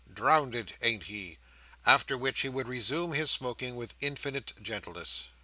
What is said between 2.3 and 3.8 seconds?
he would resume his smoking